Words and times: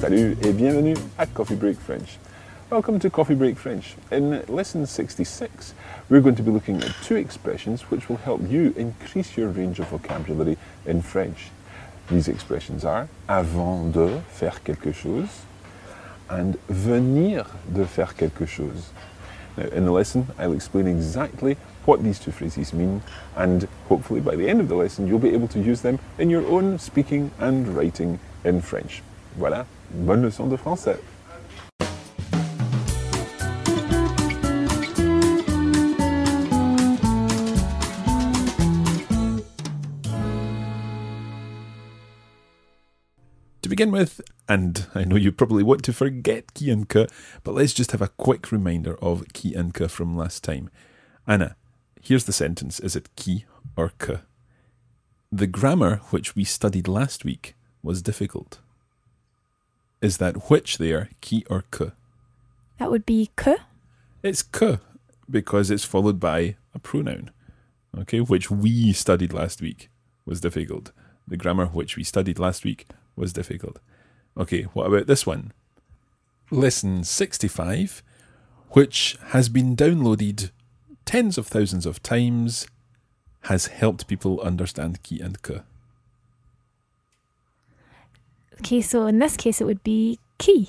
Salut 0.00 0.34
et 0.42 0.54
bienvenue 0.54 0.96
à 1.18 1.26
Coffee 1.26 1.56
Break 1.56 1.78
French. 1.78 2.18
Welcome 2.70 2.98
to 3.00 3.10
Coffee 3.10 3.34
Break 3.34 3.58
French. 3.58 3.96
In 4.10 4.40
lesson 4.48 4.86
66, 4.86 5.74
we're 6.08 6.22
going 6.22 6.36
to 6.36 6.42
be 6.42 6.50
looking 6.50 6.82
at 6.82 6.90
two 7.02 7.16
expressions 7.16 7.82
which 7.90 8.08
will 8.08 8.16
help 8.16 8.40
you 8.50 8.72
increase 8.78 9.36
your 9.36 9.48
range 9.50 9.78
of 9.78 9.88
vocabulary 9.88 10.56
in 10.86 11.02
French. 11.02 11.50
These 12.08 12.28
expressions 12.28 12.82
are 12.82 13.08
avant 13.28 13.92
de 13.92 14.22
faire 14.30 14.62
quelque 14.64 14.90
chose 14.94 15.28
and 16.30 16.56
venir 16.70 17.44
de 17.70 17.84
faire 17.84 18.14
quelque 18.16 18.46
chose. 18.46 18.92
Now, 19.58 19.66
in 19.66 19.84
the 19.84 19.92
lesson, 19.92 20.28
I'll 20.38 20.54
explain 20.54 20.86
exactly 20.86 21.58
what 21.84 22.02
these 22.02 22.18
two 22.18 22.32
phrases 22.32 22.72
mean, 22.72 23.02
and 23.36 23.68
hopefully 23.90 24.20
by 24.22 24.34
the 24.34 24.48
end 24.48 24.62
of 24.62 24.68
the 24.68 24.76
lesson, 24.76 25.06
you'll 25.06 25.18
be 25.18 25.34
able 25.34 25.48
to 25.48 25.60
use 25.60 25.82
them 25.82 25.98
in 26.18 26.30
your 26.30 26.46
own 26.46 26.78
speaking 26.78 27.32
and 27.38 27.76
writing 27.76 28.18
in 28.44 28.62
French. 28.62 29.02
Voilà, 29.38 29.66
bonne 29.92 30.22
leçon 30.22 30.46
de 30.46 30.56
français. 30.56 30.98
To 43.62 43.68
begin 43.68 43.92
with, 43.92 44.20
and 44.48 44.86
I 44.94 45.04
know 45.04 45.16
you 45.16 45.32
probably 45.32 45.62
want 45.62 45.84
to 45.84 45.92
forget 45.92 46.54
que, 46.54 47.06
but 47.44 47.54
let's 47.54 47.74
just 47.74 47.92
have 47.92 48.02
a 48.02 48.08
quick 48.08 48.50
reminder 48.50 48.96
of 49.02 49.24
que 49.32 49.54
from 49.88 50.16
last 50.16 50.42
time. 50.42 50.70
Anna, 51.26 51.56
here's 52.00 52.24
the 52.24 52.32
sentence. 52.32 52.80
Is 52.80 52.96
it 52.96 53.14
qui 53.16 53.44
or 53.76 53.92
que? 53.98 54.20
The 55.30 55.46
grammar 55.46 56.00
which 56.10 56.34
we 56.34 56.44
studied 56.44 56.88
last 56.88 57.24
week 57.24 57.54
was 57.82 58.02
difficult. 58.02 58.60
Is 60.00 60.16
that 60.16 60.50
which 60.50 60.78
there, 60.78 61.10
qui 61.20 61.44
or 61.50 61.64
que? 61.70 61.92
That 62.78 62.90
would 62.90 63.04
be 63.04 63.30
que. 63.36 63.56
It's 64.22 64.42
que 64.42 64.80
because 65.28 65.70
it's 65.70 65.84
followed 65.84 66.18
by 66.18 66.56
a 66.74 66.78
pronoun, 66.78 67.30
okay, 67.98 68.20
which 68.20 68.50
we 68.50 68.92
studied 68.92 69.32
last 69.32 69.60
week 69.60 69.90
was 70.24 70.40
difficult. 70.40 70.92
The 71.28 71.36
grammar 71.36 71.66
which 71.66 71.96
we 71.96 72.04
studied 72.04 72.38
last 72.38 72.64
week 72.64 72.86
was 73.14 73.32
difficult. 73.32 73.78
Okay, 74.36 74.62
what 74.72 74.86
about 74.86 75.06
this 75.06 75.26
one? 75.26 75.52
Lesson 76.50 77.04
65, 77.04 78.02
which 78.70 79.18
has 79.28 79.48
been 79.48 79.76
downloaded 79.76 80.50
tens 81.04 81.36
of 81.36 81.46
thousands 81.46 81.86
of 81.86 82.02
times, 82.02 82.66
has 83.42 83.66
helped 83.66 84.06
people 84.06 84.40
understand 84.40 85.02
qui 85.02 85.20
and 85.20 85.42
que. 85.42 85.62
Okay, 88.60 88.82
so 88.82 89.06
in 89.06 89.18
this 89.18 89.38
case 89.38 89.60
it 89.60 89.64
would 89.64 89.82
be 89.82 90.18
qui. 90.38 90.68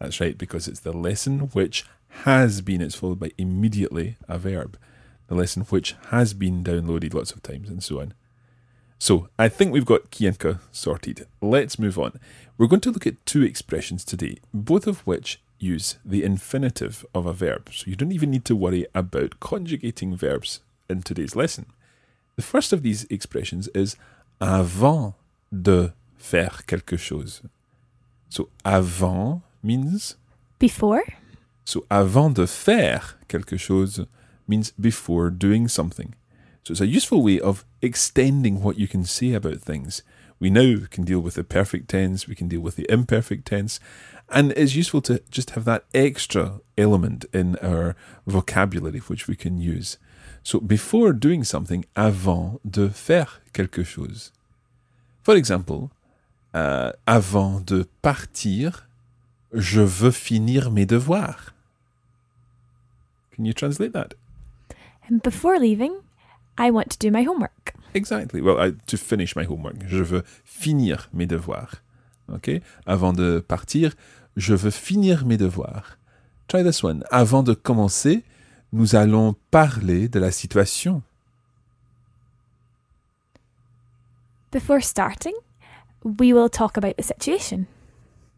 That's 0.00 0.20
right, 0.20 0.36
because 0.36 0.66
it's 0.66 0.80
the 0.80 0.92
lesson 0.92 1.50
which 1.52 1.86
has 2.24 2.60
been, 2.60 2.80
it's 2.80 2.96
followed 2.96 3.20
by 3.20 3.30
immediately 3.38 4.16
a 4.28 4.36
verb. 4.36 4.76
The 5.28 5.36
lesson 5.36 5.62
which 5.62 5.94
has 6.08 6.34
been 6.34 6.64
downloaded 6.64 7.14
lots 7.14 7.30
of 7.30 7.40
times 7.40 7.68
and 7.68 7.84
so 7.84 8.00
on. 8.00 8.14
So 8.98 9.28
I 9.38 9.48
think 9.48 9.72
we've 9.72 9.86
got 9.86 10.10
que 10.10 10.58
sorted. 10.72 11.26
Let's 11.40 11.78
move 11.78 11.98
on. 12.00 12.18
We're 12.58 12.66
going 12.66 12.80
to 12.80 12.90
look 12.90 13.06
at 13.06 13.24
two 13.26 13.42
expressions 13.42 14.04
today, 14.04 14.38
both 14.52 14.88
of 14.88 15.06
which 15.06 15.40
use 15.60 15.98
the 16.04 16.24
infinitive 16.24 17.06
of 17.14 17.26
a 17.26 17.32
verb. 17.32 17.70
So 17.72 17.84
you 17.86 17.94
don't 17.94 18.12
even 18.12 18.32
need 18.32 18.44
to 18.46 18.56
worry 18.56 18.86
about 18.92 19.38
conjugating 19.38 20.16
verbs 20.16 20.60
in 20.88 21.02
today's 21.02 21.36
lesson. 21.36 21.66
The 22.34 22.42
first 22.42 22.72
of 22.72 22.82
these 22.82 23.04
expressions 23.04 23.68
is 23.68 23.96
avant 24.40 25.14
de 25.52 25.94
faire 26.20 26.64
quelque 26.66 26.96
chose. 26.96 27.42
So 28.28 28.48
avant 28.64 29.42
means 29.62 30.16
Before. 30.58 31.02
so 31.64 31.84
avant 31.90 32.30
de 32.30 32.46
faire 32.46 33.18
quelque 33.28 33.56
chose 33.56 34.06
means 34.46 34.72
before 34.78 35.30
doing 35.30 35.68
something. 35.68 36.14
So 36.62 36.72
it's 36.72 36.80
a 36.80 36.86
useful 36.86 37.22
way 37.22 37.40
of 37.40 37.64
extending 37.80 38.62
what 38.62 38.78
you 38.78 38.86
can 38.86 39.04
say 39.04 39.32
about 39.32 39.60
things. 39.60 40.02
We 40.38 40.50
now 40.50 40.86
can 40.90 41.04
deal 41.04 41.20
with 41.20 41.34
the 41.34 41.44
perfect 41.44 41.88
tense, 41.88 42.28
we 42.28 42.34
can 42.34 42.48
deal 42.48 42.60
with 42.60 42.76
the 42.76 42.86
imperfect 42.90 43.46
tense, 43.46 43.80
and 44.28 44.52
it's 44.52 44.74
useful 44.74 45.02
to 45.02 45.22
just 45.30 45.50
have 45.50 45.64
that 45.64 45.84
extra 45.92 46.60
element 46.78 47.24
in 47.32 47.56
our 47.56 47.96
vocabulary 48.26 49.00
which 49.00 49.26
we 49.26 49.36
can 49.36 49.58
use. 49.58 49.98
So 50.42 50.60
before 50.60 51.12
doing 51.12 51.44
something, 51.44 51.84
avant 51.94 52.60
de 52.68 52.88
faire 52.88 53.40
quelque 53.52 53.84
chose. 53.84 54.32
For 55.22 55.36
example, 55.36 55.90
uh, 56.54 56.90
avant 57.06 57.60
de 57.60 57.86
partir, 58.02 58.88
je 59.52 59.80
veux 59.80 60.10
finir 60.10 60.70
mes 60.70 60.86
devoirs. 60.86 61.54
Can 63.36 63.44
you 63.44 63.54
translate 63.54 63.92
that? 63.92 64.14
And 65.10 65.18
before 65.22 65.58
leaving, 65.58 65.92
I 66.58 66.70
want 66.70 66.90
to 66.90 66.98
do 66.98 67.10
my 67.10 67.24
homework. 67.24 67.74
Exactly. 67.94 68.40
Well, 68.40 68.58
I, 68.58 68.72
to 68.86 68.96
finish 68.96 69.34
my 69.34 69.44
homework, 69.44 69.76
je 69.86 70.02
veux 70.02 70.22
finir 70.44 71.08
mes 71.12 71.26
devoirs. 71.26 71.82
Okay? 72.32 72.62
Avant 72.86 73.12
de 73.12 73.40
partir, 73.40 73.94
je 74.36 74.54
veux 74.54 74.70
finir 74.70 75.26
mes 75.26 75.36
devoirs. 75.36 75.98
Try 76.48 76.62
this 76.62 76.82
one. 76.82 77.04
Avant 77.10 77.42
de 77.42 77.54
commencer, 77.54 78.24
nous 78.72 78.94
allons 78.94 79.34
parler 79.50 80.08
de 80.08 80.20
la 80.20 80.30
situation. 80.30 81.02
Before 84.52 84.82
starting, 84.82 85.34
we 86.02 86.32
will 86.32 86.48
talk 86.48 86.76
about 86.76 86.96
the 86.96 87.02
situation. 87.02 87.66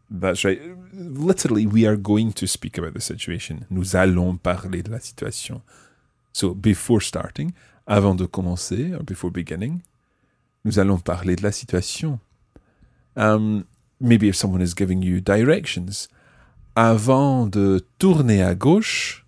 That's 0.09 0.43
right. 0.43 0.61
Literally, 0.93 1.65
we 1.65 1.85
are 1.85 1.95
going 1.95 2.33
to 2.33 2.47
speak 2.47 2.77
about 2.77 2.93
the 2.93 3.01
situation. 3.01 3.65
Nous 3.69 3.95
allons 3.95 4.37
parler 4.37 4.83
de 4.83 4.91
la 4.91 4.99
situation. 4.99 5.61
So, 6.31 6.53
before 6.53 7.01
starting, 7.01 7.53
avant 7.87 8.15
de 8.15 8.27
commencer, 8.27 8.93
or 8.93 9.03
before 9.03 9.31
beginning, 9.31 9.81
nous 10.63 10.77
allons 10.77 10.99
parler 10.99 11.35
de 11.35 11.43
la 11.43 11.51
situation. 11.51 12.19
Um, 13.15 13.65
maybe 13.99 14.27
if 14.27 14.35
someone 14.35 14.61
is 14.61 14.73
giving 14.73 15.01
you 15.01 15.19
directions, 15.21 16.07
avant 16.75 17.47
de 17.47 17.81
tourner 17.99 18.43
à 18.43 18.55
gauche, 18.55 19.25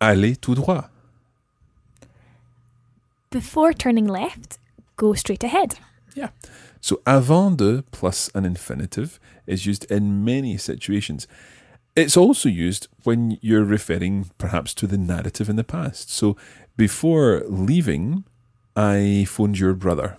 allez 0.00 0.36
tout 0.36 0.54
droit. 0.54 0.90
Before 3.30 3.72
turning 3.74 4.06
left, 4.06 4.58
go 4.96 5.14
straight 5.14 5.44
ahead. 5.44 5.74
Yeah. 6.14 6.30
So 6.86 7.00
avant 7.04 7.50
de 7.50 7.82
plus 7.90 8.30
an 8.32 8.44
infinitive 8.44 9.18
is 9.48 9.66
used 9.66 9.90
in 9.90 10.24
many 10.24 10.56
situations. 10.56 11.26
It's 11.96 12.16
also 12.16 12.48
used 12.48 12.86
when 13.02 13.38
you're 13.42 13.64
referring 13.64 14.30
perhaps 14.38 14.72
to 14.74 14.86
the 14.86 14.96
narrative 14.96 15.48
in 15.48 15.56
the 15.56 15.64
past. 15.64 16.12
So, 16.12 16.36
before 16.76 17.42
leaving, 17.48 18.22
I 18.76 19.26
phoned 19.26 19.58
your 19.58 19.74
brother. 19.74 20.18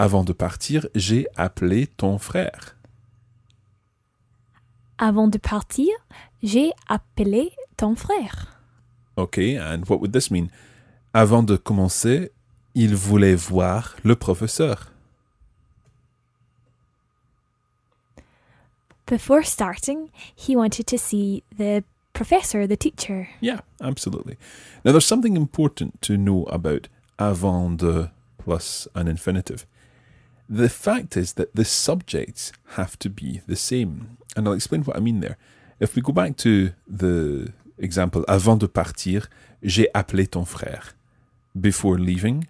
Avant 0.00 0.24
de 0.24 0.32
partir, 0.32 0.84
j'ai 0.96 1.28
appelé 1.36 1.86
ton 1.96 2.18
frère. 2.18 2.74
Avant 4.98 5.28
de 5.28 5.38
partir, 5.38 5.94
j'ai 6.42 6.72
appelé 6.88 7.52
ton 7.76 7.94
frère. 7.94 8.58
Okay, 9.16 9.56
and 9.56 9.88
what 9.88 10.00
would 10.00 10.12
this 10.12 10.28
mean? 10.28 10.50
Avant 11.14 11.44
de 11.44 11.56
commencer, 11.56 12.32
il 12.74 12.96
voulait 12.96 13.36
voir 13.36 13.94
le 14.02 14.16
professeur. 14.16 14.90
Before 19.10 19.42
starting, 19.42 20.12
he 20.36 20.54
wanted 20.54 20.86
to 20.86 20.96
see 20.96 21.42
the 21.58 21.82
professor, 22.12 22.64
the 22.64 22.76
teacher. 22.76 23.28
Yeah, 23.40 23.58
absolutely. 23.82 24.36
Now, 24.84 24.92
there's 24.92 25.04
something 25.04 25.36
important 25.36 26.00
to 26.02 26.16
know 26.16 26.44
about 26.44 26.86
avant 27.18 27.78
de 27.78 28.12
plus 28.38 28.86
an 28.94 29.08
infinitive. 29.08 29.66
The 30.48 30.68
fact 30.68 31.16
is 31.16 31.32
that 31.32 31.56
the 31.56 31.64
subjects 31.64 32.52
have 32.76 32.96
to 33.00 33.10
be 33.10 33.40
the 33.48 33.56
same. 33.56 34.16
And 34.36 34.46
I'll 34.46 34.54
explain 34.54 34.84
what 34.84 34.96
I 34.96 35.00
mean 35.00 35.18
there. 35.18 35.38
If 35.80 35.96
we 35.96 36.02
go 36.02 36.12
back 36.12 36.36
to 36.36 36.70
the 36.86 37.52
example, 37.78 38.24
avant 38.28 38.60
de 38.60 38.68
partir, 38.68 39.26
j'ai 39.60 39.88
appelé 39.92 40.30
ton 40.30 40.44
frère. 40.44 40.92
Before 41.60 41.98
leaving, 41.98 42.46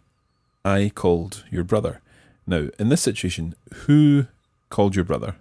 I 0.62 0.90
called 0.94 1.42
your 1.50 1.64
brother. 1.64 2.02
Now, 2.46 2.68
in 2.78 2.90
this 2.90 3.00
situation, 3.00 3.54
who 3.86 4.26
called 4.68 4.94
your 4.94 5.06
brother? 5.06 5.36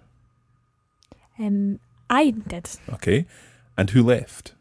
Um, 1.40 1.80
I 2.10 2.30
did. 2.30 2.68
Okay. 2.92 3.26
And 3.76 3.90
who 3.90 4.02
left? 4.02 4.54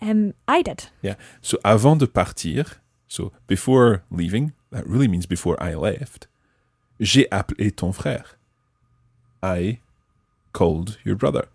Um, 0.00 0.34
I 0.46 0.62
did. 0.62 0.86
Yeah. 1.02 1.16
So 1.42 1.58
avant 1.64 1.98
de 1.98 2.06
partir, 2.06 2.64
so 3.08 3.32
before 3.46 4.04
leaving, 4.10 4.52
that 4.70 4.86
really 4.86 5.08
means 5.08 5.26
before 5.26 5.60
I 5.62 5.74
left, 5.74 6.26
j'ai 7.00 7.26
appelé 7.32 7.74
ton 7.74 7.92
frère. 7.92 8.36
I 9.42 9.80
called 10.52 10.98
your 11.04 11.16
brother. 11.16 11.48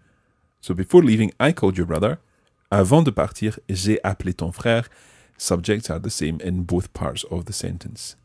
So 0.61 0.73
before 0.73 1.01
leaving, 1.01 1.31
I 1.39 1.53
called 1.53 1.77
your 1.77 1.87
brother. 1.87 2.19
Avant 2.71 3.03
de 3.03 3.11
partir, 3.11 3.57
j'ai 3.69 3.99
appelé 4.03 4.35
ton 4.35 4.51
frère. 4.51 4.87
Subjects 5.37 5.89
are 5.89 5.99
the 5.99 6.09
same 6.09 6.39
in 6.41 6.63
both 6.63 6.93
parts 6.93 7.23
of 7.31 7.45
the 7.45 7.53
sentence. 7.53 8.15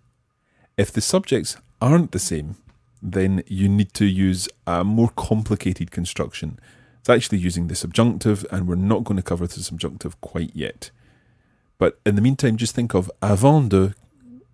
If 0.77 0.91
the 0.91 1.01
subjects 1.01 1.57
aren't 1.81 2.11
the 2.11 2.19
same, 2.19 2.57
then 3.05 3.45
you 3.47 3.69
need 3.69 3.93
to 3.93 4.07
use 4.07 4.49
a 4.67 4.83
more 4.83 5.11
complicated 5.15 5.91
construction. 5.91 6.59
It's 7.01 7.11
actually 7.11 7.39
using 7.39 7.69
the 7.69 7.75
subjunctive, 7.75 8.47
and 8.51 8.67
we're 8.67 8.77
not 8.77 9.05
going 9.05 9.19
to 9.19 9.23
cover 9.23 9.47
the 9.47 9.63
subjunctive 9.63 10.19
quite 10.23 10.53
yet. 10.55 10.91
But 11.77 12.01
in 12.07 12.15
the 12.15 12.23
meantime, 12.23 12.57
just 12.57 12.75
think 12.75 12.95
of 12.95 13.11
avant 13.21 13.69
de, 13.69 13.95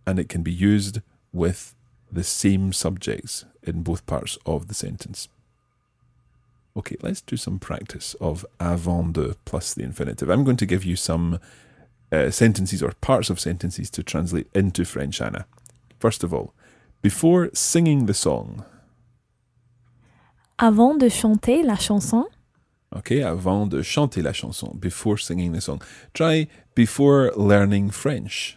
and 0.05 0.19
it 0.19 0.29
can 0.29 0.43
be 0.43 0.53
used 0.53 1.01
with 1.33 1.77
the 2.11 2.25
same 2.25 2.73
subjects 2.73 3.45
in 3.63 3.85
both 3.85 4.05
parts 4.07 4.37
of 4.45 4.67
the 4.67 4.75
sentence. 4.75 5.29
Okay, 6.77 6.97
let's 7.03 7.21
do 7.21 7.37
some 7.37 7.61
practice 7.61 8.15
of 8.21 8.45
avant 8.59 9.13
de 9.13 9.37
plus 9.45 9.75
the 9.75 9.85
infinitive. 9.85 10.29
I'm 10.29 10.43
going 10.43 10.57
to 10.57 10.67
give 10.67 10.85
you 10.85 10.97
some 10.97 11.39
uh, 12.11 12.31
sentences 12.31 12.83
or 12.83 12.93
parts 13.01 13.31
of 13.31 13.39
sentences 13.39 13.91
to 13.91 14.03
translate 14.03 14.49
into 14.55 14.85
French, 14.85 15.21
Anna. 15.21 15.47
First 16.01 16.25
of 16.25 16.35
all, 16.35 16.53
before 17.03 17.51
singing 17.53 18.07
the 18.07 18.15
song, 18.15 18.65
Avant 20.59 20.95
de 20.99 21.09
chanter 21.09 21.63
la 21.63 21.77
chanson, 21.77 22.27
okay, 22.95 23.23
avant 23.23 23.67
de 23.67 23.83
chanter 23.83 24.21
la 24.23 24.33
chanson, 24.33 24.77
before 24.79 25.17
singing 25.19 25.53
the 25.53 25.61
song. 25.61 25.81
Try 26.13 26.49
before 26.75 27.33
learning 27.37 27.91
French. 27.91 28.57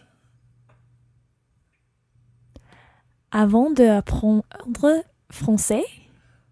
avant 3.32 3.70
de 3.70 3.84
apprendre 3.84 4.44
français, 5.30 5.84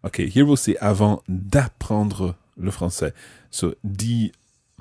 Okay, 0.04 0.26
here 0.26 0.44
we'll 0.44 0.56
say 0.56 0.76
avant 0.80 1.22
d'apprendre 1.28 2.34
le 2.56 2.72
français. 2.72 3.12
So 3.50 3.74
D 3.84 4.32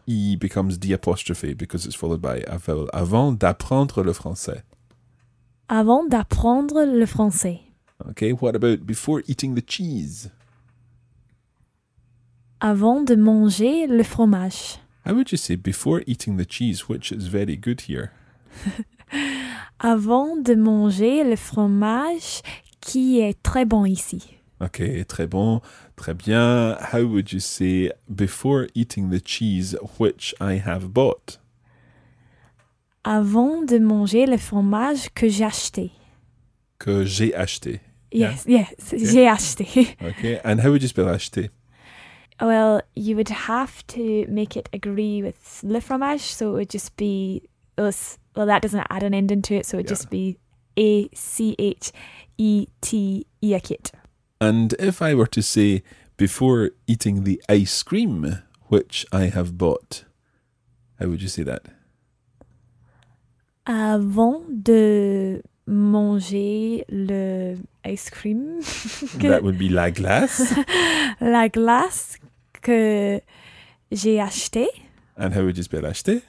E 0.08 0.36
becomes 0.36 0.80
D 0.80 0.94
apostrophe 0.94 1.56
because 1.56 1.86
it's 1.86 1.96
followed 1.96 2.22
by 2.22 2.44
a 2.48 2.58
vowel. 2.58 2.90
Avant 2.92 3.32
d'apprendre 3.32 4.04
le 4.04 4.14
français. 4.14 4.64
Avant 5.72 6.04
d'apprendre 6.06 6.84
le 6.86 7.06
français, 7.06 7.62
Okay, 8.10 8.34
what 8.34 8.56
about 8.56 8.86
before 8.86 9.22
eating 9.28 9.56
the 9.56 9.62
cheese? 9.66 10.30
avant 12.60 13.02
de 13.02 13.16
manger 13.16 13.88
le 13.88 14.04
fromage, 14.04 14.78
How 15.06 15.14
would 15.16 15.32
you 15.32 15.38
say 15.38 15.56
before 15.56 16.04
eating 16.06 16.38
the 16.38 16.46
cheese, 16.46 16.88
which 16.90 17.12
is 17.12 17.28
very 17.28 17.56
good 17.58 17.82
here? 17.88 18.12
avant 19.80 20.36
de 20.38 20.54
manger 20.56 21.24
le 21.24 21.36
fromage 21.36 22.42
qui 22.82 23.20
est 23.20 23.42
très 23.42 23.66
bon 23.66 23.86
ici, 23.86 24.38
Okay, 24.62 25.04
très 25.06 25.26
bon, 25.26 25.60
très 25.96 26.14
bien. 26.14 26.78
How 26.94 27.02
would 27.04 27.32
you 27.34 27.40
say 27.40 27.92
before 28.08 28.68
eating 28.76 29.10
the 29.10 29.20
cheese, 29.20 29.76
which 29.98 30.36
I 30.40 30.60
have 30.60 30.94
bought? 30.94 31.40
Avant 33.04 33.64
de 33.66 33.80
manger 33.80 34.26
le 34.28 34.38
fromage 34.38 35.10
que 35.16 35.28
j'ai 35.28 35.44
acheté. 35.46 35.92
Que 36.80 37.04
j'ai 37.06 37.34
acheté. 37.34 37.80
Yeah. 38.12 38.32
Yes, 38.46 38.46
yes, 38.48 38.94
j'ai 39.12 39.28
acheté. 39.28 39.96
Okay, 40.02 40.40
and 40.44 40.60
how 40.62 40.70
would 40.72 40.82
you 40.84 40.88
spell 40.90 41.06
acheté? 41.08 41.50
Well, 42.40 42.82
you 42.96 43.16
would 43.16 43.30
have 43.30 43.86
to 43.88 44.26
make 44.28 44.56
it 44.58 44.68
agree 44.74 45.22
with 45.24 45.62
le 45.64 45.80
fromage, 45.80 46.22
so 46.22 46.50
it 46.50 46.54
would 46.54 46.70
just 46.70 46.96
be 46.98 47.44
us. 47.78 48.18
Well, 48.36 48.46
that 48.48 48.62
doesn't 48.62 48.86
add 48.90 49.04
an 49.04 49.14
ending 49.14 49.42
to 49.44 49.56
it, 49.56 49.66
so 49.66 49.78
it 49.78 49.82
would 49.82 49.86
Yeah. 49.90 49.96
just 49.96 50.10
be 50.10 50.38
A 50.78 51.10
C 51.14 51.56
H 51.60 51.92
E 52.38 52.68
T 52.82 53.26
E 53.42 53.54
acute. 53.54 53.92
And 54.40 54.74
if 54.80 55.02
I 55.02 55.14
were 55.16 55.28
to 55.28 55.42
say 55.42 55.84
before 56.18 56.72
eating 56.88 57.24
the 57.24 57.42
ice 57.48 57.84
cream, 57.84 58.42
which 58.70 59.06
I 59.12 59.26
have 59.30 59.58
bought, 59.58 60.06
how 61.00 61.08
would 61.08 61.22
you 61.22 61.28
say 61.30 61.44
that? 61.44 61.66
Avant 63.66 64.42
de 64.50 65.42
manger 65.68 66.84
le 66.90 67.56
ice 67.86 68.10
cream, 68.10 68.60
que- 69.20 69.28
That 69.30 69.44
would 69.44 69.58
be 69.58 69.70
la 69.70 69.92
glace. 69.92 70.54
la 71.22 71.48
glace 71.50 72.18
que 72.62 73.22
j'ai 73.92 74.20
acheté, 74.20 74.68
and 75.18 75.32
how 75.36 75.44
would 75.44 75.58
you 75.58 75.64
spell 75.64 75.86
acheté? 75.86 76.22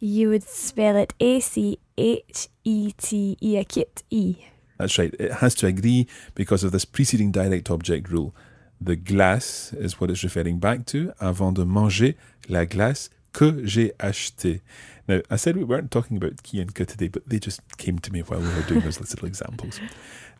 you 0.00 0.28
would 0.28 0.42
spell 0.42 0.96
it 0.96 1.14
A 1.20 1.40
C 1.40 1.78
H 1.96 2.48
E 2.64 2.92
T 2.96 3.36
E 3.40 3.56
A 3.56 3.64
kit 3.64 4.02
E. 4.10 4.36
That's 4.78 4.98
right. 4.98 5.14
It 5.18 5.32
has 5.40 5.54
to 5.56 5.66
agree 5.66 6.06
because 6.34 6.62
of 6.64 6.72
this 6.72 6.84
preceding 6.84 7.30
direct 7.32 7.70
object 7.70 8.10
rule. 8.10 8.34
The 8.78 8.94
glace 8.96 9.72
is 9.72 9.98
what 9.98 10.10
it's 10.10 10.22
referring 10.22 10.58
back 10.58 10.84
to. 10.86 11.12
Avant 11.18 11.52
de 11.52 11.64
manger 11.64 12.14
la 12.50 12.66
glace 12.66 13.08
que 13.36 13.66
j'ai 13.66 13.92
acheté. 13.98 14.62
Now, 15.06 15.20
I 15.30 15.36
said 15.36 15.58
we 15.58 15.64
weren't 15.64 15.90
talking 15.90 16.16
about 16.16 16.42
qui 16.42 16.58
and 16.58 16.74
que 16.74 16.86
today, 16.86 17.08
but 17.08 17.28
they 17.28 17.38
just 17.38 17.60
came 17.76 17.98
to 17.98 18.10
me 18.10 18.20
while 18.20 18.40
we 18.40 18.48
were 18.48 18.62
doing 18.62 18.80
those 18.80 18.98
little 18.98 19.28
examples. 19.28 19.78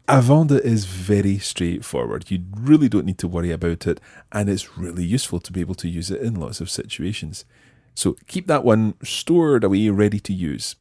Avant 0.08 0.46
de 0.46 0.56
is 0.64 0.86
very 0.86 1.38
straightforward. 1.38 2.30
You 2.30 2.44
really 2.58 2.88
don't 2.88 3.04
need 3.04 3.18
to 3.18 3.28
worry 3.28 3.52
about 3.52 3.86
it, 3.86 4.00
and 4.32 4.48
it's 4.48 4.78
really 4.78 5.04
useful 5.04 5.40
to 5.40 5.52
be 5.52 5.60
able 5.60 5.74
to 5.74 5.88
use 5.88 6.10
it 6.10 6.22
in 6.22 6.40
lots 6.40 6.62
of 6.62 6.70
situations. 6.70 7.44
So 7.94 8.16
keep 8.26 8.46
that 8.46 8.64
one 8.64 8.94
stored 9.02 9.62
away, 9.62 9.90
ready 9.90 10.20
to 10.20 10.32
use. 10.32 10.76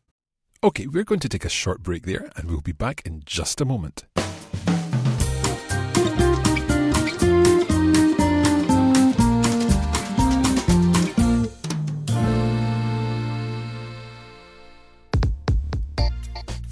Okay, 0.63 0.87
we're 0.87 1.03
going 1.03 1.19
to 1.19 1.29
take 1.29 1.43
a 1.43 1.49
short 1.49 1.83
break 1.83 2.05
there, 2.05 2.31
and 2.37 2.49
we'll 2.49 2.61
be 2.61 2.71
back 2.71 3.01
in 3.05 3.23
just 3.25 3.59
a 3.59 3.65
moment. 3.65 4.05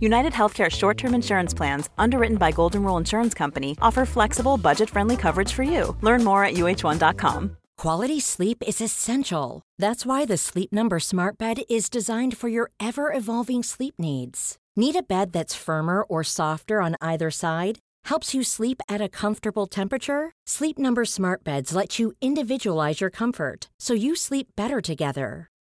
United 0.00 0.32
Healthcare 0.32 0.70
short 0.70 0.98
term 0.98 1.14
insurance 1.14 1.54
plans, 1.54 1.88
underwritten 1.98 2.36
by 2.36 2.50
Golden 2.50 2.82
Rule 2.82 2.96
Insurance 2.96 3.34
Company, 3.34 3.76
offer 3.80 4.04
flexible, 4.04 4.56
budget 4.56 4.90
friendly 4.90 5.16
coverage 5.16 5.52
for 5.52 5.62
you. 5.62 5.96
Learn 6.00 6.24
more 6.24 6.44
at 6.44 6.54
uh1.com. 6.54 7.56
Quality 7.78 8.20
sleep 8.20 8.62
is 8.66 8.80
essential. 8.80 9.62
That's 9.78 10.06
why 10.06 10.24
the 10.24 10.36
Sleep 10.36 10.72
Number 10.72 11.00
Smart 11.00 11.36
Bed 11.36 11.62
is 11.68 11.90
designed 11.90 12.36
for 12.36 12.48
your 12.48 12.70
ever 12.78 13.12
evolving 13.12 13.62
sleep 13.62 13.94
needs. 13.98 14.56
Need 14.76 14.96
a 14.96 15.02
bed 15.02 15.32
that's 15.32 15.64
firmer 15.66 16.02
or 16.02 16.22
softer 16.22 16.80
on 16.80 16.96
either 17.00 17.30
side? 17.30 17.80
Helps 18.04 18.34
you 18.34 18.42
sleep 18.44 18.80
at 18.88 19.00
a 19.00 19.08
comfortable 19.08 19.66
temperature? 19.66 20.30
Sleep 20.46 20.78
Number 20.78 21.04
Smart 21.04 21.44
Beds 21.44 21.74
let 21.74 21.98
you 21.98 22.12
individualize 22.20 23.00
your 23.00 23.10
comfort 23.10 23.68
so 23.80 23.94
you 23.94 24.14
sleep 24.14 24.48
better 24.56 24.80
together. 24.80 25.51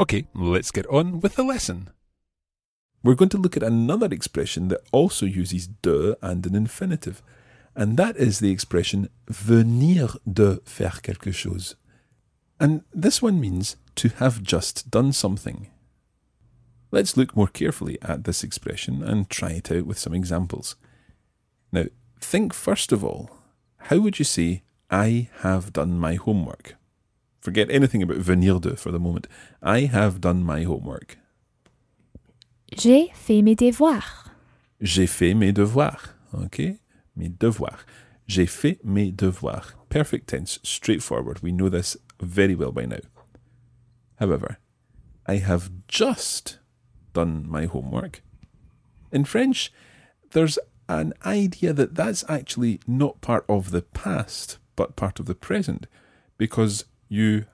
Okay, 0.00 0.24
let's 0.34 0.70
get 0.70 0.86
on 0.86 1.20
with 1.20 1.34
the 1.34 1.42
lesson. 1.42 1.90
We're 3.02 3.14
going 3.14 3.28
to 3.28 3.36
look 3.36 3.54
at 3.54 3.62
another 3.62 4.06
expression 4.06 4.68
that 4.68 4.80
also 4.92 5.26
uses 5.26 5.66
de 5.66 6.16
and 6.22 6.46
an 6.46 6.54
infinitive, 6.54 7.22
and 7.76 7.98
that 7.98 8.16
is 8.16 8.38
the 8.38 8.50
expression 8.50 9.10
venir 9.28 10.08
de 10.26 10.62
faire 10.64 11.02
quelque 11.02 11.32
chose. 11.32 11.76
And 12.58 12.80
this 12.94 13.20
one 13.20 13.42
means 13.42 13.76
to 13.96 14.08
have 14.08 14.42
just 14.42 14.90
done 14.90 15.12
something. 15.12 15.68
Let's 16.90 17.18
look 17.18 17.36
more 17.36 17.48
carefully 17.48 17.98
at 18.00 18.24
this 18.24 18.42
expression 18.42 19.02
and 19.02 19.28
try 19.28 19.50
it 19.50 19.70
out 19.70 19.84
with 19.84 19.98
some 19.98 20.14
examples. 20.14 20.76
Now, 21.72 21.84
think 22.18 22.54
first 22.54 22.90
of 22.90 23.04
all, 23.04 23.28
how 23.76 23.98
would 23.98 24.18
you 24.18 24.24
say, 24.24 24.62
I 24.90 25.28
have 25.40 25.74
done 25.74 25.98
my 25.98 26.14
homework? 26.14 26.76
Forget 27.40 27.70
anything 27.70 28.02
about 28.02 28.18
venir 28.18 28.60
de 28.60 28.76
for 28.76 28.90
the 28.92 28.98
moment. 28.98 29.26
I 29.62 29.80
have 29.80 30.20
done 30.20 30.44
my 30.44 30.62
homework. 30.64 31.18
J'ai 32.72 33.10
fait 33.14 33.42
mes 33.42 33.54
devoirs. 33.54 34.30
J'ai 34.80 35.06
fait 35.06 35.34
mes 35.34 35.52
devoirs. 35.52 36.14
Okay? 36.34 36.78
Mes 37.16 37.28
devoirs. 37.28 37.80
J'ai 38.26 38.46
fait 38.46 38.78
mes 38.84 39.10
devoirs. 39.10 39.74
Perfect 39.88 40.28
tense, 40.28 40.60
straightforward. 40.62 41.40
We 41.42 41.50
know 41.50 41.68
this 41.68 41.96
very 42.20 42.54
well 42.54 42.72
by 42.72 42.86
now. 42.86 43.00
However, 44.20 44.58
I 45.26 45.36
have 45.36 45.70
just 45.88 46.58
done 47.12 47.44
my 47.48 47.64
homework. 47.64 48.22
In 49.10 49.24
French, 49.24 49.72
there's 50.30 50.58
an 50.88 51.14
idea 51.24 51.72
that 51.72 51.94
that's 51.94 52.24
actually 52.28 52.80
not 52.86 53.20
part 53.20 53.44
of 53.48 53.70
the 53.70 53.82
past, 53.82 54.58
but 54.76 54.96
part 54.96 55.18
of 55.18 55.26
the 55.26 55.34
present, 55.34 55.86
because 56.38 56.84
you 57.10 57.44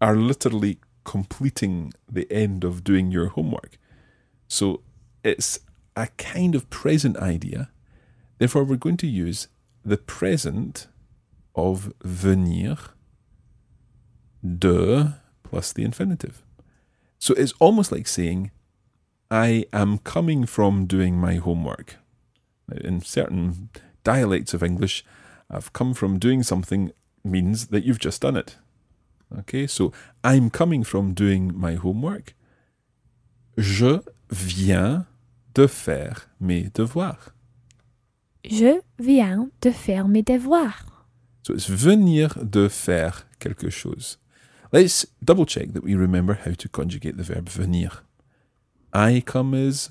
are 0.00 0.16
literally 0.16 0.78
completing 1.04 1.94
the 2.10 2.30
end 2.30 2.64
of 2.64 2.84
doing 2.84 3.10
your 3.10 3.28
homework. 3.28 3.78
So 4.48 4.82
it's 5.24 5.60
a 5.96 6.08
kind 6.18 6.54
of 6.54 6.68
present 6.68 7.16
idea. 7.16 7.70
Therefore, 8.38 8.64
we're 8.64 8.76
going 8.76 8.98
to 8.98 9.06
use 9.06 9.48
the 9.84 9.96
present 9.96 10.88
of 11.54 11.92
venir 12.02 12.76
de 14.42 15.20
plus 15.42 15.72
the 15.72 15.84
infinitive. 15.84 16.42
So 17.18 17.34
it's 17.34 17.54
almost 17.60 17.92
like 17.92 18.06
saying, 18.06 18.50
I 19.30 19.66
am 19.72 19.98
coming 19.98 20.46
from 20.46 20.86
doing 20.86 21.16
my 21.16 21.34
homework. 21.34 21.96
In 22.72 23.02
certain 23.02 23.70
dialects 24.02 24.54
of 24.54 24.62
English, 24.62 25.04
I've 25.50 25.72
come 25.72 25.94
from 25.94 26.18
doing 26.18 26.42
something 26.42 26.92
means 27.22 27.68
that 27.68 27.84
you've 27.84 27.98
just 27.98 28.22
done 28.22 28.36
it. 28.36 28.56
Okay, 29.38 29.66
so 29.66 29.92
I'm 30.24 30.50
coming 30.50 30.84
from 30.84 31.14
doing 31.14 31.52
my 31.54 31.76
homework. 31.76 32.34
Je 33.56 34.00
viens 34.30 35.06
de 35.54 35.66
faire 35.66 36.28
mes 36.40 36.70
devoirs. 36.74 37.34
Je 38.44 38.80
viens 38.98 39.50
de 39.60 39.70
faire 39.70 40.08
mes 40.08 40.22
devoirs. 40.22 40.86
So 41.42 41.54
it's 41.54 41.68
venir 41.68 42.36
de 42.42 42.68
faire 42.68 43.26
quelque 43.38 43.70
chose. 43.70 44.18
Let's 44.72 45.06
double 45.22 45.46
check 45.46 45.72
that 45.72 45.82
we 45.82 45.94
remember 45.94 46.34
how 46.44 46.54
to 46.54 46.68
conjugate 46.68 47.16
the 47.16 47.24
verb 47.24 47.48
venir. 47.48 48.04
I 48.92 49.20
come 49.20 49.54
as 49.54 49.90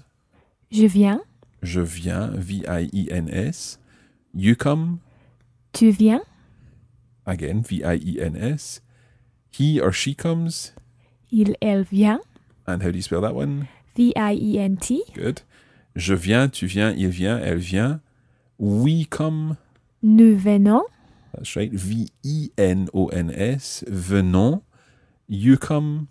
Je 0.72 0.86
viens, 0.86 1.22
je 1.64 1.82
viens, 1.82 2.30
V-I-E-N-S. 2.36 3.80
You 4.34 4.56
come, 4.56 5.00
tu 5.74 5.90
viens, 5.90 6.22
again, 7.26 7.62
V-I-E-N-S. 7.62 8.82
He 9.52 9.80
or 9.82 9.92
she 9.92 10.16
comes, 10.16 10.74
il, 11.32 11.56
elle 11.62 11.84
vient, 11.84 12.22
and 12.68 12.82
how 12.84 12.92
do 12.92 12.98
you 12.98 13.02
spell 13.02 13.22
that 13.22 13.36
one? 13.36 13.68
V-I-E-N-T. 13.96 15.04
Good. 15.14 15.42
Je 15.96 16.14
viens, 16.14 16.48
tu 16.48 16.68
viens, 16.68 16.94
il 16.96 17.10
vient, 17.10 17.40
elle 17.40 17.58
vient. 17.58 18.00
We 18.60 19.06
come, 19.10 19.58
Nous 20.04 20.38
venons, 20.38 20.84
that's 21.34 21.56
right, 21.56 21.74
V-I-N-O-N-S. 21.74 22.26
Venons. 23.88 24.62
You 25.28 25.58
come, 25.58 26.08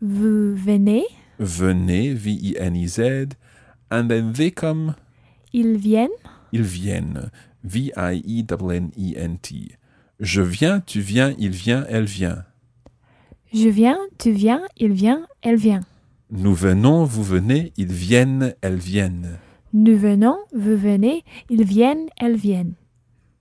vous 0.00 0.54
venez, 0.56 1.04
venez, 1.38 2.12
V-I-N-E-Z. 2.14 3.36
And 3.90 4.08
then 4.08 4.32
they 4.32 4.50
come, 4.50 4.94
ils 5.52 5.76
viennent, 5.76 6.10
ils 6.52 6.62
viennent, 6.62 7.30
V-I-E-N-N-E-N-T. 7.64 8.48
Je 10.20 10.42
viens, 10.42 10.80
tu 10.80 11.00
viens, 11.00 11.34
il 11.38 11.50
vient, 11.50 11.84
elle 11.88 12.04
vient. 12.04 12.44
Je 13.52 13.68
viens, 13.68 13.98
tu 14.18 14.32
viens, 14.32 14.62
il 14.76 14.92
vient, 14.92 15.26
elle 15.42 15.56
vient. 15.56 15.80
Nous 16.30 16.54
venons, 16.54 17.04
vous 17.04 17.24
venez, 17.24 17.72
ils 17.76 17.92
viennent, 17.92 18.54
elles 18.60 18.78
viennent. 18.78 19.38
Nous 19.72 19.96
venons, 19.96 20.38
vous 20.52 20.76
venez, 20.76 21.24
ils 21.48 21.64
viennent, 21.64 22.08
elles 22.16 22.36
viennent. 22.36 22.74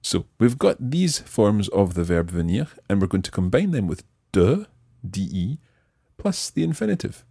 So 0.01 0.25
we've 0.39 0.57
got 0.57 0.75
these 0.79 1.19
forms 1.19 1.69
of 1.69 1.93
the 1.93 2.03
verb 2.03 2.31
venir, 2.31 2.75
and 2.89 2.99
we're 2.99 3.07
going 3.07 3.23
to 3.23 3.31
combine 3.31 3.71
them 3.71 3.87
with 3.87 4.03
de, 4.31 4.65
de, 5.03 5.57
plus 6.17 6.51
the 6.51 6.63
infinitive. 6.63 7.25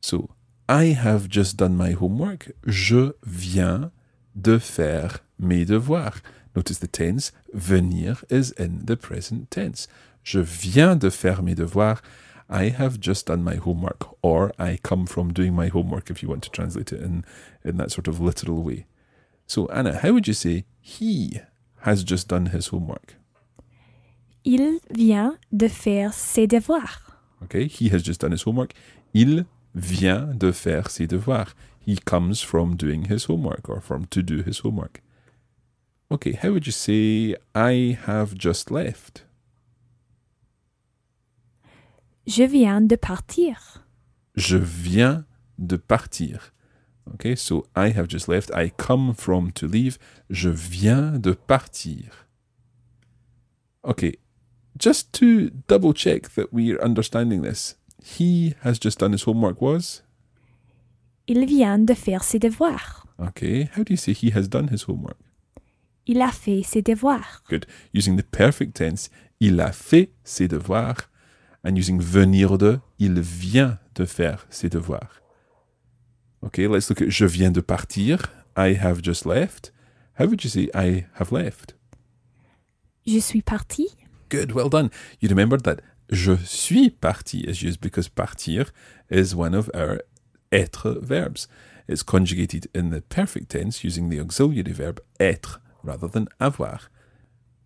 So 0.00 0.28
I 0.68 0.92
have 0.92 1.28
just 1.28 1.56
done 1.56 1.76
my 1.76 1.92
homework. 1.92 2.52
Je 2.66 3.12
viens 3.24 3.90
de 4.34 4.58
faire 4.58 5.24
mes 5.38 5.64
devoirs. 5.64 6.20
Notice 6.54 6.78
the 6.78 6.88
tense. 6.88 7.32
Venir 7.52 8.24
is 8.30 8.52
in 8.58 8.84
the 8.84 8.96
present 8.96 9.50
tense. 9.50 9.88
Je 10.28 10.40
viens 10.40 10.94
de 10.94 11.08
faire 11.08 11.42
mes 11.42 11.54
devoirs. 11.54 12.02
I 12.50 12.68
have 12.68 13.00
just 13.00 13.28
done 13.28 13.42
my 13.42 13.56
homework, 13.56 14.04
or 14.20 14.52
I 14.58 14.76
come 14.76 15.06
from 15.06 15.32
doing 15.32 15.54
my 15.54 15.68
homework, 15.68 16.10
if 16.10 16.22
you 16.22 16.28
want 16.28 16.42
to 16.42 16.50
translate 16.50 16.92
it 16.92 17.00
in, 17.00 17.24
in 17.64 17.78
that 17.78 17.90
sort 17.90 18.08
of 18.08 18.20
literal 18.20 18.62
way. 18.62 18.84
So, 19.46 19.68
Anna, 19.68 19.96
how 19.96 20.12
would 20.12 20.28
you 20.28 20.34
say 20.34 20.66
he 20.82 21.40
has 21.80 22.04
just 22.04 22.28
done 22.28 22.46
his 22.46 22.66
homework? 22.66 23.14
Il 24.44 24.80
vient 24.90 25.38
de 25.50 25.66
faire 25.66 26.12
ses 26.12 26.46
devoirs. 26.46 27.00
Okay, 27.44 27.66
he 27.66 27.88
has 27.88 28.02
just 28.02 28.20
done 28.20 28.32
his 28.32 28.42
homework. 28.42 28.74
Il 29.14 29.46
vient 29.74 30.38
de 30.38 30.52
faire 30.52 30.90
ses 30.90 31.06
devoirs. 31.06 31.54
He 31.80 31.96
comes 31.96 32.42
from 32.42 32.76
doing 32.76 33.06
his 33.06 33.24
homework 33.24 33.66
or 33.70 33.80
from 33.80 34.04
to 34.10 34.22
do 34.22 34.42
his 34.42 34.58
homework. 34.58 35.00
Okay, 36.10 36.32
how 36.32 36.50
would 36.52 36.66
you 36.66 36.72
say 36.72 37.34
I 37.54 37.98
have 38.04 38.34
just 38.34 38.70
left? 38.70 39.22
Je 42.28 42.44
viens 42.44 42.82
de 42.82 42.94
partir. 42.94 43.82
Je 44.36 44.58
viens 44.58 45.24
de 45.58 45.78
partir. 45.78 46.52
Okay, 47.14 47.34
so 47.34 47.64
I 47.74 47.88
have 47.88 48.06
just 48.06 48.28
left. 48.28 48.50
I 48.54 48.70
come 48.76 49.14
from 49.14 49.50
to 49.52 49.66
leave. 49.66 49.96
Je 50.28 50.50
viens 50.50 51.18
de 51.18 51.32
partir. 51.32 52.26
Okay, 53.82 54.18
just 54.78 55.10
to 55.14 55.48
double 55.68 55.94
check 55.94 56.34
that 56.34 56.52
we're 56.52 56.78
understanding 56.82 57.40
this, 57.40 57.76
he 58.04 58.54
has 58.62 58.78
just 58.78 58.98
done 59.00 59.12
his 59.12 59.24
homework 59.24 59.62
was? 59.62 60.02
Il 61.26 61.46
vient 61.46 61.78
de 61.78 61.94
faire 61.94 62.22
ses 62.22 62.38
devoirs. 62.38 63.06
Okay, 63.18 63.70
how 63.74 63.82
do 63.82 63.94
you 63.94 63.96
say 63.96 64.12
he 64.12 64.32
has 64.34 64.48
done 64.48 64.68
his 64.68 64.82
homework? 64.86 65.16
Il 66.06 66.20
a 66.20 66.30
fait 66.30 66.62
ses 66.62 66.82
devoirs. 66.82 67.42
Good. 67.48 67.64
Using 67.94 68.18
the 68.18 68.22
perfect 68.22 68.74
tense, 68.74 69.08
il 69.40 69.58
a 69.62 69.72
fait 69.72 70.10
ses 70.24 70.46
devoirs. 70.46 71.08
And 71.64 71.76
using 71.76 72.00
venir 72.00 72.56
de, 72.56 72.80
il 72.98 73.20
vient 73.20 73.78
de 73.94 74.04
faire 74.04 74.46
ses 74.48 74.68
devoirs. 74.68 75.20
Okay, 76.42 76.68
let's 76.68 76.88
look 76.88 77.02
at 77.02 77.10
je 77.10 77.26
viens 77.26 77.50
de 77.50 77.60
partir. 77.60 78.30
I 78.56 78.74
have 78.74 79.02
just 79.02 79.26
left. 79.26 79.72
How 80.18 80.26
would 80.26 80.44
you 80.44 80.50
say 80.50 80.68
I 80.74 81.06
have 81.14 81.32
left? 81.32 81.74
Je 83.06 83.20
suis 83.20 83.42
parti. 83.42 83.88
Good, 84.28 84.52
well 84.52 84.68
done. 84.68 84.90
You 85.20 85.28
remembered 85.28 85.62
that 85.64 85.80
je 86.10 86.36
suis 86.44 86.90
parti 86.90 87.40
is 87.40 87.62
used 87.62 87.80
because 87.80 88.08
partir 88.08 88.66
is 89.10 89.34
one 89.34 89.54
of 89.54 89.70
our 89.74 90.00
être 90.52 91.00
verbs. 91.00 91.48
It's 91.88 92.02
conjugated 92.02 92.68
in 92.74 92.90
the 92.90 93.00
perfect 93.00 93.50
tense 93.50 93.82
using 93.82 94.10
the 94.10 94.20
auxiliary 94.20 94.72
verb 94.72 95.00
être 95.18 95.60
rather 95.82 96.08
than 96.08 96.28
avoir. 96.38 96.90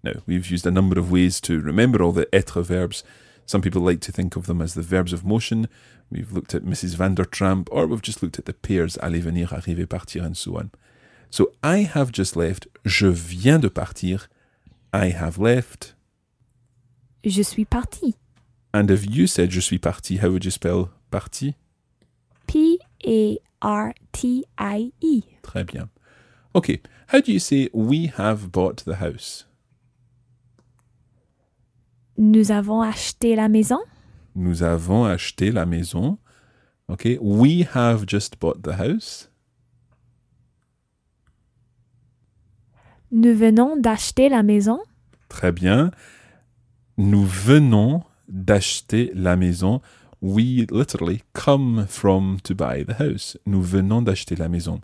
Now, 0.04 0.22
we've 0.26 0.50
used 0.50 0.66
a 0.66 0.70
number 0.70 0.98
of 0.98 1.10
ways 1.10 1.40
to 1.42 1.60
remember 1.60 2.02
all 2.02 2.12
the 2.12 2.28
être 2.32 2.62
verbs. 2.62 3.04
Some 3.46 3.60
people 3.60 3.82
like 3.82 4.00
to 4.00 4.12
think 4.12 4.36
of 4.36 4.46
them 4.46 4.62
as 4.62 4.74
the 4.74 4.82
verbs 4.82 5.12
of 5.12 5.24
motion. 5.24 5.68
We've 6.10 6.32
looked 6.32 6.54
at 6.54 6.64
Mrs. 6.64 6.96
Vandertramp, 6.96 7.68
or 7.70 7.86
we've 7.86 8.02
just 8.02 8.22
looked 8.22 8.38
at 8.38 8.44
the 8.44 8.52
pairs 8.52 8.96
aller, 8.98 9.20
venir, 9.20 9.48
arriver, 9.50 9.86
partir, 9.86 10.22
and 10.22 10.36
so 10.36 10.56
on. 10.56 10.70
So 11.30 11.52
I 11.62 11.78
have 11.78 12.12
just 12.12 12.36
left. 12.36 12.66
Je 12.84 13.10
viens 13.10 13.60
de 13.60 13.70
partir. 13.70 14.28
I 14.92 15.08
have 15.10 15.38
left. 15.38 15.94
Je 17.24 17.42
suis 17.42 17.64
parti. 17.64 18.16
And 18.74 18.90
if 18.90 19.06
you 19.08 19.26
said 19.26 19.50
je 19.50 19.60
suis 19.60 19.78
parti, 19.78 20.16
how 20.16 20.30
would 20.30 20.44
you 20.44 20.50
spell 20.50 20.90
parti? 21.10 21.56
P 22.46 22.78
A 23.06 23.38
R 23.62 23.94
T 24.12 24.44
I 24.58 24.92
E. 25.00 25.22
Très 25.42 25.64
bien. 25.64 25.88
Okay, 26.54 26.80
how 27.08 27.20
do 27.20 27.32
you 27.32 27.38
say 27.38 27.70
we 27.72 28.06
have 28.06 28.52
bought 28.52 28.84
the 28.84 28.96
house? 28.96 29.44
Nous 32.18 32.50
avons 32.50 32.82
acheté 32.82 33.36
la 33.36 33.48
maison. 33.48 33.80
Nous 34.34 34.62
avons 34.62 35.04
acheté 35.04 35.50
la 35.50 35.66
maison. 35.66 36.18
Okay, 36.88 37.18
we 37.20 37.66
have 37.74 38.06
just 38.06 38.38
bought 38.38 38.62
the 38.62 38.78
house. 38.78 39.28
Nous 43.10 43.34
venons 43.34 43.76
d'acheter 43.76 44.28
la 44.28 44.42
maison. 44.42 44.80
Très 45.28 45.52
bien. 45.52 45.90
Nous 46.96 47.24
venons 47.24 48.02
d'acheter 48.28 49.12
la 49.14 49.36
maison. 49.36 49.80
We 50.20 50.66
literally 50.70 51.22
come 51.34 51.86
from 51.86 52.38
to 52.44 52.54
buy 52.54 52.84
the 52.84 52.94
house. 52.94 53.36
Nous 53.44 53.62
venons 53.62 54.02
d'acheter 54.02 54.36
la 54.36 54.48
maison. 54.48 54.80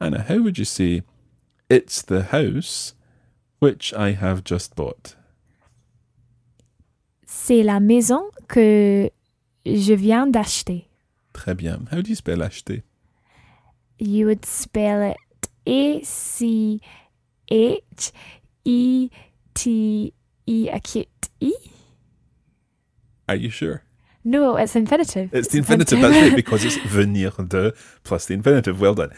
Anna, 0.00 0.24
how 0.28 0.42
would 0.42 0.58
you 0.58 0.64
say 0.64 1.02
it's 1.68 2.02
the 2.02 2.32
house 2.32 2.94
which 3.60 3.92
I 3.94 4.12
have 4.12 4.42
just 4.42 4.74
bought? 4.74 5.14
C'est 7.34 7.62
la 7.62 7.80
maison 7.80 8.22
que 8.46 9.10
je 9.64 9.94
viens 9.94 10.26
d'acheter. 10.26 10.86
Très 11.32 11.54
bien. 11.54 11.80
How 11.90 12.02
do 12.02 12.10
you 12.10 12.14
spell 12.14 12.42
acheter? 12.42 12.82
You 13.98 14.26
would 14.26 14.44
spell 14.44 15.12
it 15.12 15.48
A 15.66 16.04
C 16.04 16.80
H 17.50 18.12
E 18.64 19.08
T 19.54 20.12
E 20.46 20.68
acute 20.68 21.08
E? 21.40 21.52
Are 23.26 23.36
you 23.36 23.50
sure? 23.50 23.82
No, 24.24 24.56
it's 24.56 24.76
infinitive. 24.76 25.30
It's 25.32 25.48
the 25.48 25.58
infinitive, 25.58 26.00
that's 26.00 26.14
right, 26.14 26.36
because 26.36 26.64
it's 26.64 26.76
venir 26.84 27.32
de 27.48 27.72
plus 28.04 28.26
the 28.26 28.34
infinitive. 28.34 28.80
Well 28.80 28.94
done. 28.94 29.10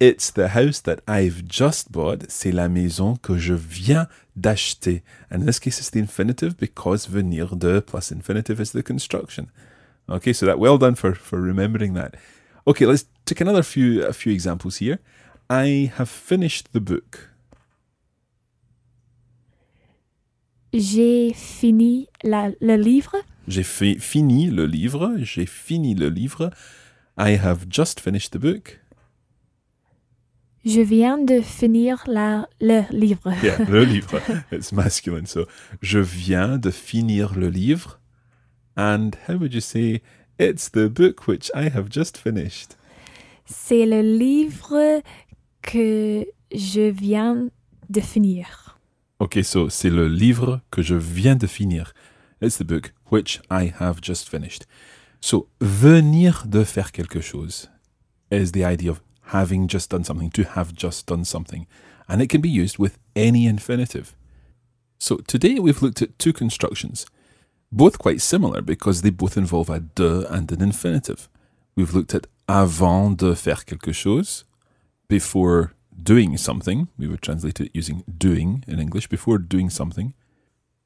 It's 0.00 0.30
the 0.30 0.48
house 0.54 0.80
that 0.82 1.00
I've 1.08 1.42
just 1.48 1.90
bought. 1.90 2.24
C'est 2.30 2.52
la 2.52 2.68
maison 2.68 3.16
que 3.16 3.36
je 3.36 3.54
viens 3.54 4.06
d'acheter. 4.36 5.02
And 5.30 5.40
in 5.42 5.46
this 5.46 5.58
case, 5.58 5.80
it's 5.80 5.90
the 5.90 5.98
infinitive 5.98 6.56
because 6.56 7.06
venir 7.08 7.56
de 7.56 7.80
plus 7.80 8.12
infinitive 8.12 8.60
is 8.60 8.70
the 8.72 8.82
construction. 8.84 9.46
Okay, 10.08 10.32
so 10.32 10.46
that 10.46 10.58
well 10.60 10.78
done 10.78 10.94
for, 10.94 11.14
for 11.14 11.40
remembering 11.40 11.94
that. 11.94 12.14
Okay, 12.66 12.86
let's 12.86 13.06
take 13.24 13.40
another 13.40 13.62
few 13.64 14.04
a 14.06 14.12
few 14.12 14.32
examples 14.32 14.76
here. 14.76 14.98
I 15.50 15.90
have 15.96 16.08
finished 16.08 16.72
the 16.72 16.80
book. 16.80 17.30
J'ai 20.72 21.32
fini 21.34 22.08
la- 22.22 22.50
le 22.60 22.76
livre. 22.76 23.16
J'ai 23.48 23.62
fi- 23.64 23.98
fini 23.98 24.50
le 24.50 24.66
livre. 24.66 25.16
J'ai 25.24 25.46
fini 25.46 25.94
le 25.94 26.08
livre. 26.08 26.50
I 27.16 27.36
have 27.36 27.66
just 27.68 27.98
finished 28.00 28.32
the 28.32 28.38
book. 28.38 28.78
Je 30.68 30.82
viens 30.82 31.16
de 31.16 31.40
finir 31.40 32.04
la, 32.06 32.46
le 32.60 32.82
livre. 32.90 33.32
Yeah, 33.42 33.56
le 33.70 33.84
livre. 33.84 34.20
It's 34.52 34.70
masculine. 34.70 35.24
So, 35.24 35.46
je 35.80 35.98
viens 35.98 36.58
de 36.58 36.70
finir 36.70 37.34
le 37.38 37.48
livre. 37.48 37.98
And 38.76 39.12
how 39.26 39.38
would 39.38 39.54
you 39.54 39.62
say 39.62 40.02
it's 40.38 40.70
the 40.70 40.90
book 40.90 41.26
which 41.26 41.50
I 41.54 41.70
have 41.74 41.88
just 41.90 42.18
finished? 42.18 42.76
C'est 43.46 43.86
le 43.86 44.02
livre 44.02 45.02
que 45.62 46.26
je 46.54 46.90
viens 46.90 47.48
de 47.88 48.00
finir. 48.02 48.78
Okay, 49.20 49.42
so 49.42 49.70
c'est 49.70 49.88
le 49.88 50.06
livre 50.06 50.60
que 50.70 50.82
je 50.82 50.94
viens 50.96 51.36
de 51.36 51.46
finir. 51.46 51.94
It's 52.42 52.58
the 52.58 52.64
book 52.64 52.92
which 53.10 53.40
I 53.50 53.72
have 53.80 54.02
just 54.02 54.28
finished. 54.28 54.66
So, 55.22 55.48
venir 55.62 56.44
de 56.46 56.62
faire 56.62 56.92
quelque 56.92 57.22
chose 57.22 57.70
is 58.30 58.52
the 58.52 58.64
idea 58.66 58.90
of 58.90 59.00
having 59.28 59.68
just 59.68 59.90
done 59.90 60.04
something, 60.04 60.30
to 60.30 60.44
have 60.44 60.74
just 60.74 61.06
done 61.06 61.24
something. 61.24 61.66
And 62.08 62.22
it 62.22 62.28
can 62.28 62.40
be 62.40 62.48
used 62.48 62.78
with 62.78 62.98
any 63.14 63.46
infinitive. 63.46 64.14
So, 64.98 65.18
today 65.18 65.58
we've 65.58 65.82
looked 65.82 66.02
at 66.02 66.18
two 66.18 66.32
constructions, 66.32 67.06
both 67.70 67.98
quite 67.98 68.20
similar 68.20 68.62
because 68.62 69.02
they 69.02 69.10
both 69.10 69.36
involve 69.36 69.70
a 69.70 69.80
de 69.80 70.26
and 70.32 70.50
an 70.50 70.62
infinitive. 70.62 71.28
We've 71.76 71.94
looked 71.94 72.14
at 72.14 72.26
avant 72.48 73.18
de 73.18 73.34
faire 73.34 73.64
quelque 73.64 73.92
chose, 73.92 74.44
before 75.08 75.72
doing 76.00 76.36
something. 76.36 76.88
We 76.98 77.08
would 77.08 77.22
translate 77.22 77.60
it 77.60 77.70
using 77.74 78.04
doing 78.18 78.64
in 78.66 78.78
English, 78.78 79.08
before 79.08 79.38
doing 79.38 79.70
something. 79.70 80.14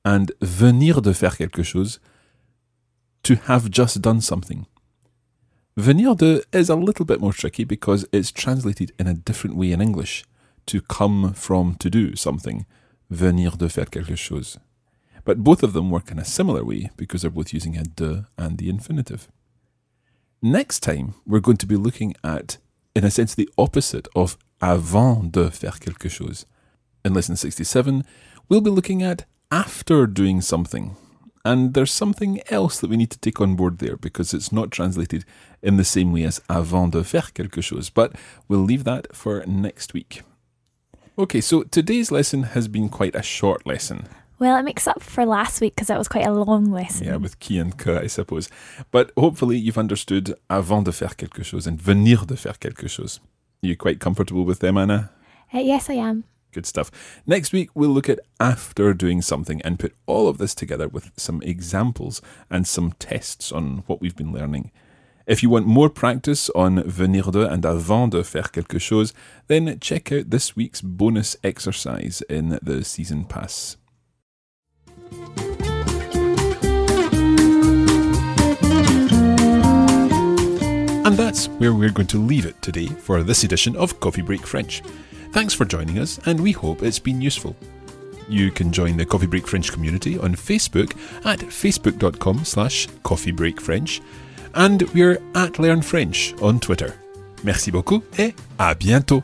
And 0.04 0.32
venir 0.40 1.00
de 1.00 1.12
faire 1.14 1.36
quelque 1.36 1.62
chose, 1.62 2.00
to 3.24 3.36
have 3.36 3.70
just 3.70 4.02
done 4.02 4.20
something. 4.20 4.66
Venir 5.76 6.14
de 6.14 6.42
is 6.52 6.68
a 6.68 6.76
little 6.76 7.06
bit 7.06 7.18
more 7.18 7.32
tricky 7.32 7.64
because 7.64 8.06
it's 8.12 8.30
translated 8.30 8.92
in 8.98 9.06
a 9.06 9.14
different 9.14 9.56
way 9.56 9.72
in 9.72 9.80
English. 9.80 10.24
To 10.66 10.82
come 10.82 11.32
from 11.32 11.76
to 11.76 11.88
do 11.88 12.14
something. 12.14 12.66
Venir 13.10 13.56
de 13.56 13.68
faire 13.68 13.90
quelque 13.90 14.14
chose. 14.14 14.58
But 15.24 15.42
both 15.42 15.62
of 15.62 15.72
them 15.72 15.90
work 15.90 16.10
in 16.10 16.18
a 16.18 16.24
similar 16.24 16.62
way 16.62 16.90
because 16.96 17.22
they're 17.22 17.30
both 17.30 17.54
using 17.54 17.76
a 17.78 17.84
de 17.84 18.26
and 18.36 18.58
the 18.58 18.68
infinitive. 18.68 19.28
Next 20.42 20.80
time, 20.80 21.14
we're 21.26 21.40
going 21.40 21.56
to 21.58 21.66
be 21.66 21.76
looking 21.76 22.14
at, 22.22 22.58
in 22.94 23.04
a 23.04 23.10
sense, 23.10 23.34
the 23.34 23.48
opposite 23.56 24.08
of 24.14 24.36
avant 24.60 25.32
de 25.32 25.50
faire 25.50 25.78
quelque 25.80 26.08
chose. 26.08 26.44
In 27.04 27.14
lesson 27.14 27.36
67, 27.36 28.04
we'll 28.48 28.60
be 28.60 28.70
looking 28.70 29.02
at 29.02 29.24
after 29.50 30.06
doing 30.06 30.40
something. 30.42 30.96
And 31.44 31.74
there's 31.74 31.90
something 31.90 32.40
else 32.50 32.78
that 32.80 32.88
we 32.88 32.96
need 32.96 33.10
to 33.10 33.18
take 33.18 33.40
on 33.40 33.56
board 33.56 33.78
there 33.78 33.96
because 33.96 34.32
it's 34.32 34.52
not 34.52 34.70
translated 34.70 35.24
in 35.60 35.76
the 35.76 35.84
same 35.84 36.12
way 36.12 36.22
as 36.22 36.40
avant 36.48 36.92
de 36.92 37.02
faire 37.02 37.32
quelque 37.34 37.62
chose. 37.62 37.90
But 37.90 38.12
we'll 38.48 38.60
leave 38.60 38.84
that 38.84 39.14
for 39.14 39.44
next 39.46 39.92
week. 39.92 40.22
Okay, 41.18 41.40
so 41.40 41.64
today's 41.64 42.10
lesson 42.10 42.44
has 42.44 42.68
been 42.68 42.88
quite 42.88 43.14
a 43.14 43.22
short 43.22 43.66
lesson. 43.66 44.06
Well, 44.38 44.56
it 44.56 44.64
makes 44.64 44.88
up 44.88 45.02
for 45.02 45.24
last 45.24 45.60
week 45.60 45.74
because 45.74 45.88
that 45.88 45.98
was 45.98 46.08
quite 46.08 46.26
a 46.26 46.32
long 46.32 46.72
lesson. 46.72 47.06
Yeah, 47.06 47.16
with 47.16 47.38
qui 47.38 47.58
and 47.58 47.76
que, 47.76 47.96
I 47.96 48.06
suppose. 48.06 48.48
But 48.90 49.12
hopefully 49.16 49.56
you've 49.56 49.78
understood 49.78 50.34
avant 50.48 50.84
de 50.84 50.92
faire 50.92 51.16
quelque 51.16 51.44
chose 51.44 51.66
and 51.66 51.80
venir 51.80 52.26
de 52.26 52.36
faire 52.36 52.58
quelque 52.58 52.88
chose. 52.88 53.20
Are 53.62 53.68
you 53.68 53.76
quite 53.76 54.00
comfortable 54.00 54.44
with 54.44 54.58
them, 54.58 54.76
Anna? 54.76 55.10
Uh, 55.54 55.58
yes, 55.58 55.88
I 55.90 55.94
am. 55.94 56.24
Good 56.52 56.66
stuff. 56.66 56.90
Next 57.26 57.52
week, 57.52 57.70
we'll 57.74 57.90
look 57.90 58.10
at 58.10 58.20
after 58.38 58.92
doing 58.92 59.22
something 59.22 59.62
and 59.62 59.78
put 59.78 59.94
all 60.06 60.28
of 60.28 60.36
this 60.36 60.54
together 60.54 60.86
with 60.86 61.10
some 61.16 61.40
examples 61.42 62.20
and 62.50 62.66
some 62.66 62.92
tests 62.98 63.50
on 63.50 63.84
what 63.86 64.02
we've 64.02 64.16
been 64.16 64.32
learning. 64.32 64.70
If 65.26 65.42
you 65.42 65.48
want 65.48 65.66
more 65.66 65.88
practice 65.88 66.50
on 66.50 66.82
venir 66.84 67.30
de 67.30 67.48
and 67.48 67.64
avant 67.64 68.10
de 68.10 68.22
faire 68.22 68.50
quelque 68.52 68.78
chose, 68.78 69.14
then 69.46 69.78
check 69.80 70.12
out 70.12 70.28
this 70.28 70.54
week's 70.54 70.82
bonus 70.82 71.36
exercise 71.42 72.22
in 72.28 72.58
the 72.62 72.84
season 72.84 73.24
pass. 73.24 73.76
And 81.04 81.16
that's 81.16 81.46
where 81.48 81.72
we're 81.72 81.90
going 81.90 82.08
to 82.08 82.18
leave 82.18 82.46
it 82.46 82.60
today 82.60 82.86
for 82.86 83.22
this 83.22 83.42
edition 83.42 83.74
of 83.76 84.00
Coffee 84.00 84.22
Break 84.22 84.46
French. 84.46 84.82
Thanks 85.32 85.54
for 85.54 85.64
joining 85.64 85.98
us, 85.98 86.20
and 86.26 86.40
we 86.40 86.52
hope 86.52 86.82
it's 86.82 86.98
been 86.98 87.20
useful. 87.20 87.56
You 88.28 88.50
can 88.50 88.72
join 88.72 88.96
the 88.96 89.04
Coffee 89.04 89.26
Break 89.26 89.46
French 89.48 89.72
community 89.72 90.18
on 90.18 90.34
Facebook 90.34 90.92
at 91.24 91.40
facebook.com 91.40 92.44
slash 92.44 92.88
coffeebreakfrench 93.04 94.00
and 94.54 94.82
we're 94.94 95.20
at 95.34 95.58
Learn 95.58 95.82
French 95.82 96.34
on 96.40 96.60
Twitter. 96.60 96.94
Merci 97.44 97.70
beaucoup 97.70 98.02
et 98.18 98.34
à 98.58 98.74
bientôt. 98.74 99.22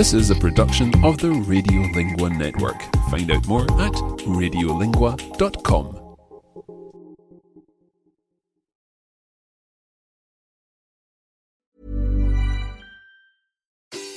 This 0.00 0.14
is 0.14 0.30
a 0.30 0.34
production 0.34 0.94
of 1.04 1.18
the 1.18 1.28
Radiolingua 1.28 2.34
Network. 2.34 2.80
Find 3.10 3.30
out 3.30 3.46
more 3.46 3.64
at 3.78 3.92
radiolingua.com. 3.92 6.16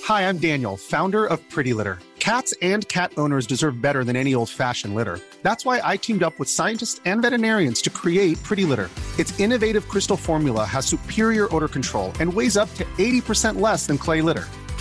Hi, 0.05 0.29
I'm 0.29 0.37
Daniel, 0.37 0.77
founder 0.77 1.25
of 1.25 1.41
Pretty 1.49 1.73
Litter. 1.73 1.99
Cats 2.17 2.53
and 2.61 2.87
cat 2.87 3.11
owners 3.17 3.45
deserve 3.45 3.81
better 3.81 4.05
than 4.05 4.15
any 4.15 4.33
old 4.33 4.49
fashioned 4.49 4.95
litter. 4.95 5.19
That's 5.41 5.65
why 5.65 5.81
I 5.83 5.97
teamed 5.97 6.23
up 6.23 6.39
with 6.39 6.47
scientists 6.47 7.01
and 7.03 7.21
veterinarians 7.21 7.81
to 7.81 7.89
create 7.89 8.41
Pretty 8.41 8.63
Litter. 8.63 8.89
Its 9.19 9.37
innovative 9.37 9.89
crystal 9.89 10.15
formula 10.15 10.63
has 10.63 10.85
superior 10.85 11.53
odor 11.53 11.67
control 11.67 12.13
and 12.21 12.33
weighs 12.33 12.55
up 12.55 12.73
to 12.75 12.85
80% 12.97 13.59
less 13.59 13.85
than 13.85 13.97
clay 13.97 14.21
litter. 14.21 14.47